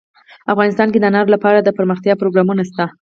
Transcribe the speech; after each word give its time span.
افغانستان 0.53 0.87
کې 0.91 0.99
د 0.99 1.05
انار 1.09 1.27
لپاره 1.35 1.59
دپرمختیا 1.67 2.13
پروګرامونه 2.21 2.61
شته. 2.69 2.85